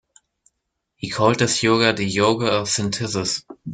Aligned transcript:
He 0.95 1.11
called 1.11 1.41
his 1.41 1.61
yoga 1.61 1.93
the 1.93 2.03
"Yoga 2.03 2.47
of 2.47 2.67
Synthesis". 2.69 3.45